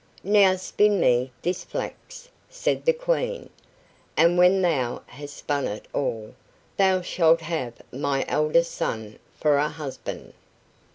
"Now 0.23 0.55
spin 0.55 0.99
me 0.99 1.31
this 1.43 1.63
flax," 1.63 2.27
said 2.49 2.85
the 2.85 2.91
Queen, 2.93 3.51
"and 4.17 4.35
when 4.35 4.63
thou 4.63 5.03
has 5.05 5.31
spun 5.31 5.67
it 5.67 5.87
all, 5.93 6.33
thou 6.75 7.01
shalt 7.03 7.41
have 7.41 7.73
my 7.91 8.25
eldest 8.27 8.71
son 8.71 9.19
for 9.35 9.57
a 9.57 9.69
husband. 9.69 10.33